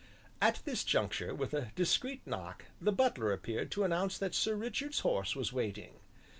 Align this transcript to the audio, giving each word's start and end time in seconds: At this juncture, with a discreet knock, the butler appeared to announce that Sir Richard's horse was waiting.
At 0.41 0.61
this 0.65 0.83
juncture, 0.83 1.35
with 1.35 1.53
a 1.53 1.71
discreet 1.75 2.25
knock, 2.25 2.65
the 2.81 2.91
butler 2.91 3.31
appeared 3.31 3.69
to 3.73 3.83
announce 3.83 4.17
that 4.17 4.33
Sir 4.33 4.55
Richard's 4.55 5.01
horse 5.01 5.35
was 5.35 5.53
waiting. 5.53 5.99